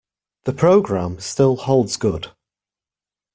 [0.45, 2.31] The programme still holds good.